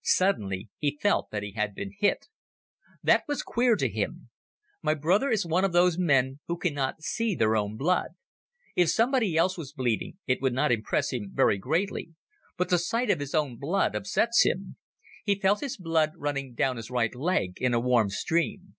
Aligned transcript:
Suddenly, 0.00 0.70
he 0.78 0.98
felt 1.02 1.28
that 1.30 1.42
he 1.42 1.52
had 1.52 1.74
been 1.74 1.92
hit. 1.98 2.28
That 3.02 3.24
was 3.28 3.42
queer 3.42 3.76
to 3.76 3.90
him. 3.90 4.30
My 4.80 4.94
brother 4.94 5.28
is 5.28 5.44
one 5.44 5.66
of 5.66 5.74
those 5.74 5.98
men 5.98 6.40
who 6.46 6.56
cannot 6.56 7.02
see 7.02 7.34
their 7.34 7.54
own 7.56 7.76
blood. 7.76 8.12
If 8.74 8.88
somebody 8.88 9.36
else 9.36 9.58
was 9.58 9.74
bleeding 9.74 10.16
it 10.26 10.40
would 10.40 10.54
not 10.54 10.72
impress 10.72 11.12
him 11.12 11.32
very 11.34 11.58
greatly, 11.58 12.14
but 12.56 12.70
the 12.70 12.78
sight 12.78 13.10
of 13.10 13.20
his 13.20 13.34
own 13.34 13.58
blood 13.58 13.94
upsets 13.94 14.46
him. 14.46 14.78
He 15.26 15.38
felt 15.38 15.60
his 15.60 15.76
blood 15.76 16.12
running 16.16 16.54
down 16.54 16.78
his 16.78 16.90
right 16.90 17.14
leg 17.14 17.58
in 17.60 17.74
a 17.74 17.78
warm 17.78 18.08
stream. 18.08 18.76